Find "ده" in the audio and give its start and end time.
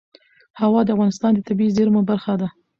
2.41-2.47